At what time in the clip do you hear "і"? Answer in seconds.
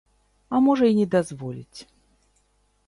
0.93-0.95